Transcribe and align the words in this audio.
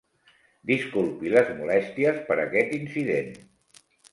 Disculpi 0.69 1.33
les 1.35 1.51
molèsties 1.59 2.19
per 2.31 2.39
aquest 2.47 2.77
incident. 2.81 3.31